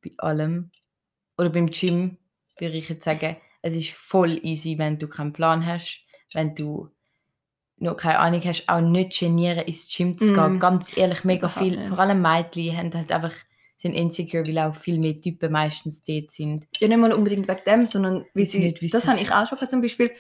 [0.02, 0.72] bei allem,
[1.42, 2.18] oder beim Gym,
[2.60, 6.90] würde ich jetzt sagen, es ist voll easy, wenn du keinen Plan hast, wenn du
[7.78, 10.58] noch keine Ahnung hast, auch nicht genieren, ins Gym zu gehen.
[10.58, 10.60] Mm.
[10.60, 11.90] Ganz ehrlich, mega Überhaupt viel, nicht.
[11.90, 13.34] vor allem Mädchen haben halt einfach,
[13.76, 16.68] sind insecure, weil auch viel mehr Typen meistens dort sind.
[16.80, 19.48] Ja, nicht mal unbedingt wegen dem, sondern wie Weil sie sie, das habe ich auch
[19.48, 20.12] schon zum Beispiel,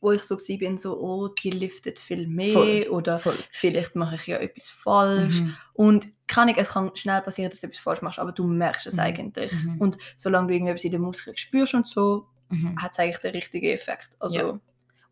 [0.00, 3.36] wo ich so war, bin so, oh, die liftet viel mehr Voll, oder Voll.
[3.50, 5.40] vielleicht mache ich ja etwas falsch.
[5.40, 5.54] Mhm.
[5.74, 8.86] Und kann ich, es kann schnell passieren, dass du etwas falsch machst, aber du merkst
[8.86, 9.00] es Mhm.
[9.00, 9.52] eigentlich.
[9.52, 9.80] Mhm.
[9.80, 12.80] Und solange du irgendetwas in den Muskeln spürst und so, Mhm.
[12.80, 14.10] hat es eigentlich den richtigen Effekt.
[14.20, 14.60] Also, Ja.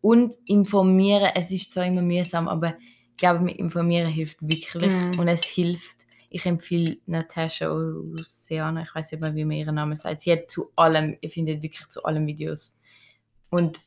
[0.01, 2.77] Und informieren, es ist zwar immer mühsam, aber
[3.11, 5.19] ich glaube, mit informieren hilft wirklich Mhm.
[5.19, 6.05] und es hilft.
[6.29, 10.21] Ich empfehle Natascha Oceana, ich weiß nicht mehr, wie man ihren Namen sagt.
[10.21, 12.75] Sie hat zu allem, ihr findet wirklich zu allem Videos.
[13.49, 13.79] Und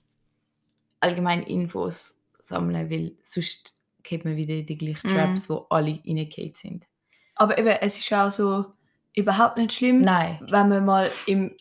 [1.00, 5.14] allgemein Infos sammeln, weil sonst geht man wieder in die gleichen Mhm.
[5.14, 6.86] Traps, wo alle reingeht sind.
[7.34, 8.66] aber eben, es ist auch so
[9.14, 10.38] überhaupt nicht schlimm, Nein.
[10.50, 11.54] wenn man mal im,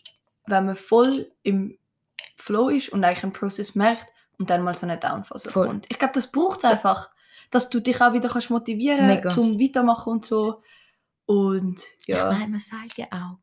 [0.46, 1.78] wenn man voll im
[2.36, 4.06] Flow ist und eigentlich einen Prozess merkt
[4.38, 5.66] und dann mal so eine Downphase Voll.
[5.66, 5.86] kommt.
[5.90, 7.10] Ich glaube, das braucht einfach,
[7.50, 10.62] dass du dich auch wieder kannst motivieren kannst, zum Weitermachen und so.
[11.26, 12.30] Und ja.
[12.30, 13.38] Ich meine, man sagt ja auch,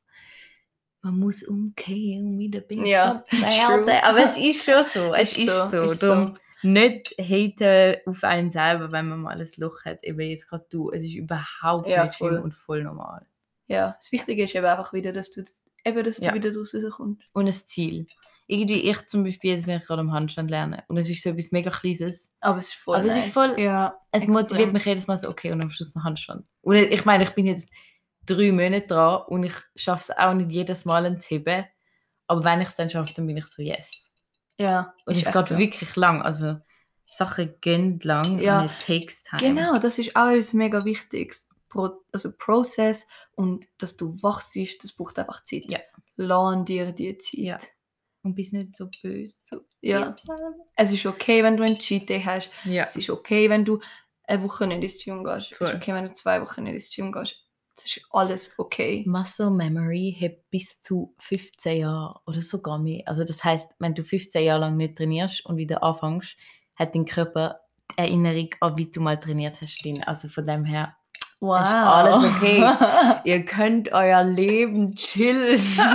[1.02, 3.90] man muss umkehren und wieder besser Ja, werden.
[4.04, 5.14] Aber es ist schon so.
[5.16, 6.68] Es Ist ist, so, ist Darum so.
[6.70, 10.04] nicht haten auf einen selber, wenn man mal ein Loch hat.
[10.04, 10.92] Eben jetzt gerade du.
[10.92, 12.40] Es ist überhaupt Ja, nicht schlimm voll.
[12.40, 13.26] und voll normal.
[13.68, 15.44] ja, das Wichtige ist eben einfach wieder, dass du,
[15.86, 16.32] eben, dass Ja.
[16.32, 17.24] du wieder draus kommst.
[17.34, 18.08] Und ein Ziel.
[18.50, 20.82] Irgendwie, ich zum Beispiel, jetzt bin ich gerade am Handstand lernen.
[20.88, 22.32] Und es ist so etwas mega Kleines.
[22.40, 23.34] Aber es ist voll Aber es ist nice.
[23.34, 24.34] voll- ja, Es extrem.
[24.42, 26.46] motiviert mich jedes Mal so, okay, und am Schluss noch Handstand.
[26.62, 27.70] Und ich meine, ich bin jetzt
[28.28, 31.66] drei Monate dran und ich schaffe es auch nicht jedes Mal zu heben.
[32.28, 34.12] Aber wenn ich es dann schaffe, dann bin ich so, yes.
[34.60, 35.58] Ja, Und es geht so.
[35.58, 36.22] wirklich lang.
[36.22, 36.58] Also
[37.10, 38.62] Sachen gehen lang Ja.
[38.64, 39.40] und takes time.
[39.40, 41.50] Genau, das ist auch etwas mega Wichtiges.
[41.70, 45.64] Pro also Prozess und dass du wachst, das braucht einfach Zeit.
[45.70, 45.80] Ja.
[46.16, 47.34] Lass dir die Zeit.
[47.40, 47.58] Ja.
[48.24, 49.36] Und bist nicht so böse.
[49.44, 49.62] So.
[49.82, 50.16] Ja.
[50.76, 52.50] Es ist okay, wenn du einen Cheat Day hast.
[52.66, 52.84] Ja.
[52.84, 53.80] Es ist okay, wenn du
[54.24, 55.52] eine Woche nicht ins Gym gehst.
[55.52, 55.68] Es Voll.
[55.68, 57.36] ist okay, wenn du zwei Wochen nicht ins Gym gehst.
[57.78, 59.04] Es ist alles okay.
[59.08, 63.04] Muscle Memory hat bis zu 15 Jahre oder sogar mehr.
[63.08, 66.36] Also das heißt, wenn du 15 Jahre lang nicht trainierst und wieder anfängst,
[66.76, 67.60] hat dein Körper
[67.92, 69.84] die Erinnerung an, wie du mal trainiert hast.
[69.84, 70.04] drin.
[70.04, 70.96] Also von dem her,
[71.40, 71.62] Wow.
[71.62, 73.22] ist alles okay.
[73.30, 75.60] ihr könnt euer Leben chillen.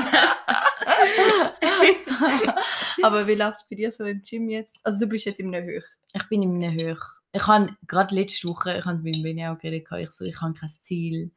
[3.02, 4.78] Aber wie läuft es bei dir so im Gym jetzt?
[4.84, 5.82] Also du bist jetzt in einer Höhe.
[6.14, 7.00] ich bin in einem Höch.
[7.32, 10.54] Ich habe gerade letzte Woche, ich habe es mit auch geredet, ich so, ich habe
[10.54, 11.30] kein Ziel.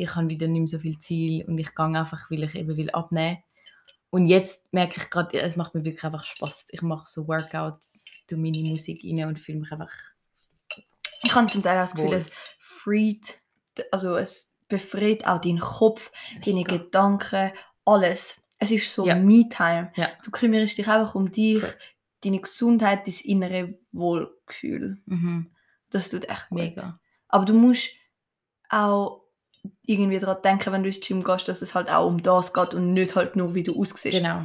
[0.00, 2.76] Ich habe wieder nicht mehr so viel Ziel und ich gehe einfach, weil ich eben
[2.76, 3.38] will abnehmen.
[4.10, 6.68] Und jetzt merke ich gerade, es macht mir wirklich einfach Spaß.
[6.72, 9.92] Ich mache so Workouts, tue meine Musik rein und fühle mich einfach
[11.22, 12.14] Ich habe zum Teil auch das Gefühl, Wohl.
[12.16, 13.38] es freet,
[13.92, 16.10] also es befreit auch deinen Kopf,
[16.44, 16.76] deine Mega.
[16.78, 17.52] Gedanken,
[17.84, 18.40] alles.
[18.58, 19.14] Es ist so Ja.
[19.16, 19.92] Me-Time.
[19.96, 20.10] Ja.
[20.24, 21.74] Du kümmerst dich einfach um dich, Voll.
[22.24, 24.98] deine Gesundheit, dein innere Wohlgefühl.
[25.06, 25.50] mhm,
[25.90, 26.58] Das tut echt gut.
[26.58, 26.98] mega.
[27.28, 27.90] Aber du musst
[28.68, 29.19] auch
[29.86, 32.74] irgendwie daran denken, wenn du ins Gym gehst, dass es halt auch um das geht
[32.74, 34.16] und nicht halt nur, wie du aussiehst.
[34.16, 34.44] Genau.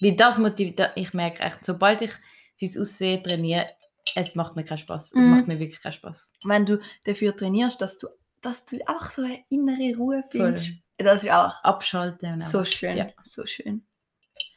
[0.00, 2.12] Weil das motiviert, ich merke echt, sobald ich
[2.58, 3.66] fürs Aussehen trainiere,
[4.14, 5.12] es macht mir keinen Spaß.
[5.12, 5.30] Es Mhm.
[5.30, 6.32] macht mir wirklich keinen Spaß.
[6.44, 8.08] Wenn du dafür trainierst, dass du,
[8.40, 10.30] dass du einfach so eine innere Ruhe Voll.
[10.56, 10.70] findest.
[10.98, 12.40] Das ist auch Abschalten.
[12.40, 12.96] So einfach- schön.
[12.96, 13.08] Ja.
[13.22, 13.86] So schön.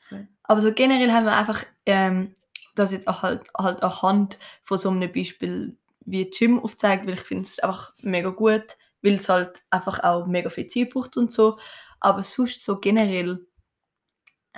[0.10, 0.28] Voll.
[0.44, 2.36] Aber so generell haben wir einfach ähm,
[2.76, 7.22] das jetzt auch halt, halt anhand von so einem Beispiel wie Gym aufgezeigt, weil ich
[7.22, 11.32] finde es einfach mega gut, weil es halt einfach auch mega viel Zeit braucht und
[11.32, 11.58] so.
[12.02, 13.46] Aber sonst so generell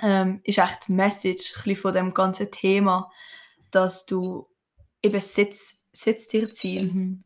[0.00, 3.10] ähm, ist echt die Message ein von dem ganzen Thema,
[3.70, 4.48] dass du
[5.02, 7.24] eben setz, setz dir Ziel, Mhm.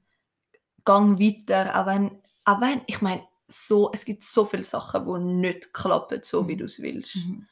[0.85, 5.35] gang weiter, auch wenn, auch wenn ich meine, so, es gibt so viele Sachen, die
[5.49, 6.59] nicht klappen, so wie Mhm.
[6.59, 7.17] du es willst.
[7.17, 7.47] Mhm.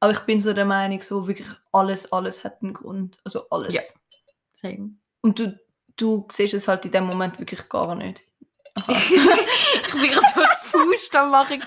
[0.00, 3.18] Aber ich bin so der Meinung, so wirklich alles, alles hat einen Grund.
[3.24, 3.74] Also alles.
[3.74, 3.82] Ja.
[4.54, 4.94] Same.
[5.22, 5.58] Und du,
[5.96, 8.24] du siehst es halt in dem Moment wirklich gar nicht.
[9.86, 10.42] Ich bin so
[10.78, 11.62] Fuß am machen.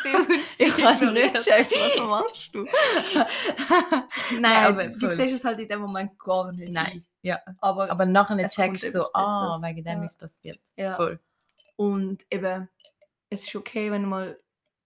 [0.57, 2.65] ich kann nicht checken, was machst du?
[4.39, 5.11] Nein, aber du voll.
[5.11, 6.73] siehst es halt in dem Moment gar nicht.
[6.73, 7.39] Nein, ja.
[7.59, 9.63] Aber, Aber nachher Es checkst du kommt so, etwas ah, Besseres.
[9.75, 10.05] wegen dem Ja.
[10.05, 10.59] ist passiert.
[10.75, 10.95] ja.
[10.95, 11.19] Voll.
[11.77, 12.67] Und eben,
[13.29, 14.37] es ist okay, wenn mal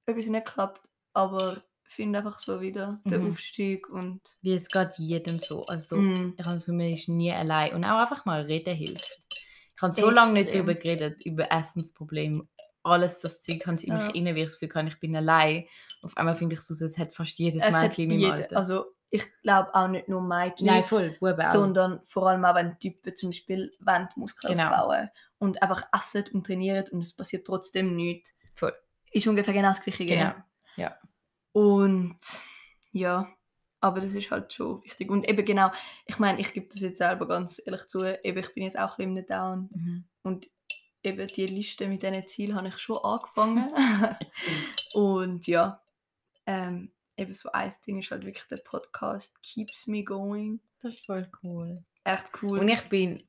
[0.05, 0.81] etwas nicht klappt,
[1.13, 3.31] aber finde einfach so wieder den Mhm.
[3.31, 5.65] Aufstieg und Wie es geht jedem so.
[5.65, 6.36] Also, Mm.
[6.38, 7.73] ich habe für mich ist nie allein.
[7.73, 9.19] Und auch einfach mal reden hilft.
[9.82, 12.48] Ich habe so lange nicht darüber geredet, über Essensprobleme.
[12.84, 14.12] Alles das Zeug kann in mich Ja.
[14.12, 15.65] rein, wie ich das Gefühl habe, ich bin allein.
[16.04, 18.58] Auf einmal finde ich so, es hat fast jedes es Mädchen in meinem Alter.
[18.58, 21.52] also ich glaube auch nicht nur Mädchen, Nein, voll, Buben auch.
[21.52, 24.70] sondern vor allem auch, wenn Typen zum Beispiel wollen, Muskeln Genau.
[24.72, 28.34] aufbauen und einfach essen und trainieren und es passiert trotzdem nichts.
[28.56, 28.74] Voll.
[29.12, 30.06] Ist ungefähr genau das gleiche.
[30.06, 30.32] Genau.
[30.78, 30.98] Ja.
[31.52, 32.17] Und
[32.94, 33.28] ja,
[33.82, 35.10] aber das ist halt schon wichtig.
[35.10, 35.72] Und eben genau,
[36.06, 38.98] ich meine, ich gebe das jetzt selber ganz ehrlich zu, eben ich bin jetzt auch
[38.98, 40.04] ein bisschen Down Mhm.
[40.24, 40.50] und
[41.04, 43.72] eben die Liste mit diesen Zielen habe ich schon angefangen.
[44.94, 45.82] und ja,
[46.46, 50.62] ähm, eben so ein Ding ist halt wirklich der Podcast Keeps Me Going.
[50.82, 51.84] Das ist voll cool.
[52.04, 52.60] Echt cool.
[52.60, 53.24] Und ich bin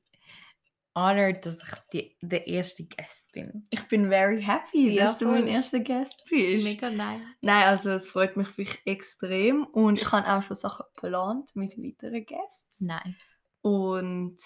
[0.95, 3.63] honored, dass ich die, der erste Gast bin.
[3.69, 6.63] Ich bin very happy, Ja, dass du mein erster Gast bist.
[6.63, 7.21] Mega nice.
[7.41, 11.77] Nein, also es freut mich wirklich extrem und ich habe auch schon Sachen geplant mit
[11.77, 12.87] weiteren Gästen.
[12.87, 13.15] Nice.
[13.61, 14.37] Und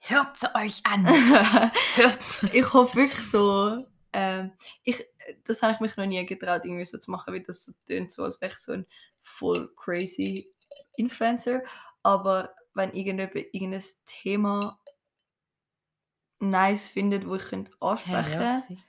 [0.00, 1.06] Hört sie euch an.
[1.96, 4.52] Hört ich hoffe wirklich so, ähm,
[4.84, 5.04] ich,
[5.44, 8.12] das habe ich mich noch nie getraut, irgendwie so zu machen, weil das so tönt
[8.12, 8.86] so, als wäre ich so ein
[9.20, 10.50] voll crazy
[10.96, 11.62] Influencer.
[12.02, 14.78] Aber wenn irgendjemand irgendein Thema
[16.40, 18.82] nice findet, wo ich könnte ansprechen könnte,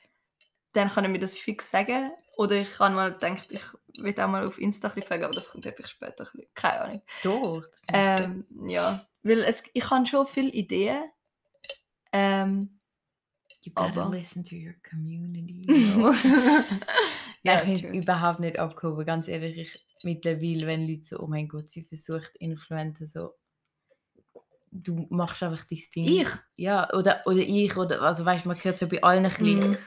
[0.73, 2.11] dann kann er mir das fix sagen.
[2.37, 3.61] Oder ich habe mal gedacht, ich
[3.97, 6.23] will auch mal auf Insta ein bisschen fragen, aber das kommt einfach später.
[6.23, 6.53] ein bisschen.
[6.53, 7.01] Keine Ahnung.
[7.23, 7.63] Doch.
[7.63, 7.93] ich.
[7.93, 11.03] Ähm, ja, weil es, ich habe schon viele Ideen.
[12.13, 12.79] Ähm,
[13.61, 15.63] You gotta aber- listen to your community.
[17.43, 19.05] ja, ich finde es überhaupt nicht abgehoben.
[19.05, 23.33] Ganz ehrlich, ich, mittlerweile, wenn Leute so, oh mein Gott, sie versucht, Influencer so.
[24.71, 26.05] Du machst einfach dein Ding.
[26.07, 26.27] Ich?
[26.55, 29.71] Ja, oder, oder ich, oder, also weißt du, man hört so bei allen ein bisschen.
[29.71, 29.77] Mm,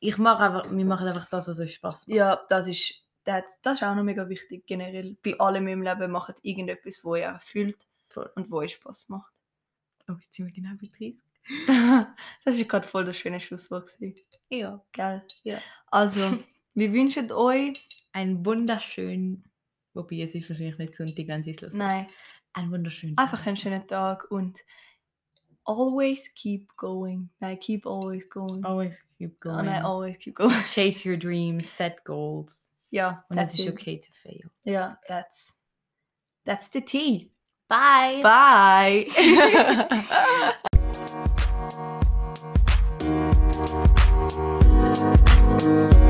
[0.00, 2.16] Ich mache einfach, wir machen einfach das, was euch Spaß macht.
[2.16, 5.16] ja, das ist, das, das ist auch noch mega wichtig generell.
[5.24, 7.76] Bei allem im Leben macht irgendetwas, wo ihr fühlt
[8.08, 8.30] Voll.
[8.36, 9.32] und wo euch Spaß macht.
[10.08, 11.22] Oh, jetzt sind wir genau bei 30.
[12.44, 13.92] das ist gerade voll das schöne Schlusswort.
[13.98, 14.24] gewesen.
[14.50, 14.82] Ja.
[14.92, 15.22] Gell?
[15.42, 15.58] Ja.
[15.86, 16.20] Also,
[16.74, 17.72] wir wünschen euch,
[18.12, 19.44] Ein wunderschön,
[19.94, 22.06] wobei es ist wahrscheinlich nicht Sonntag, wenn sie es hören.
[22.54, 23.22] Einen wunderschönen Tag.
[23.24, 24.64] Einfach einen schönen Tag und
[25.64, 27.28] always keep going.
[27.42, 28.64] I keep always going.
[28.64, 29.58] Always keep going.
[29.58, 30.64] And I always keep going.
[30.66, 32.70] Chase your dreams, set goals.
[32.90, 33.16] Yeah.
[33.28, 34.50] When that's it's okay to fail.
[34.64, 35.54] Yeah, that's
[36.44, 37.32] that's the tea.
[37.68, 38.20] Bye.
[38.22, 39.06] Bye.